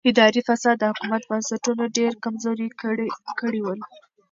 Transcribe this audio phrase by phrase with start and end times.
[0.09, 2.67] اداري فساد د حکومت بنسټونه ډېر کمزوري
[3.39, 3.79] کړي ول.